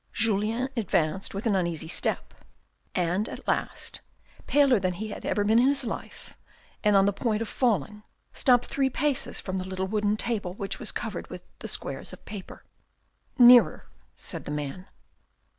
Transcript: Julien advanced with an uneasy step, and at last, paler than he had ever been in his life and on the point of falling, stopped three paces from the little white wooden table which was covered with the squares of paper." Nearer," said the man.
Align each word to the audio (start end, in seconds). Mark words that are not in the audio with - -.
Julien 0.13 0.69
advanced 0.75 1.35
with 1.35 1.45
an 1.45 1.55
uneasy 1.55 1.87
step, 1.87 2.33
and 2.95 3.29
at 3.29 3.47
last, 3.47 4.01
paler 4.47 4.79
than 4.79 4.93
he 4.93 5.09
had 5.09 5.27
ever 5.27 5.43
been 5.43 5.59
in 5.59 5.67
his 5.67 5.83
life 5.83 6.35
and 6.83 6.95
on 6.95 7.05
the 7.05 7.13
point 7.13 7.39
of 7.43 7.47
falling, 7.47 8.01
stopped 8.33 8.65
three 8.65 8.89
paces 8.89 9.39
from 9.39 9.59
the 9.59 9.63
little 9.63 9.85
white 9.85 9.91
wooden 9.93 10.17
table 10.17 10.55
which 10.55 10.79
was 10.79 10.91
covered 10.91 11.29
with 11.29 11.43
the 11.59 11.67
squares 11.67 12.13
of 12.13 12.25
paper." 12.25 12.63
Nearer," 13.37 13.85
said 14.15 14.45
the 14.45 14.49
man. 14.51 14.87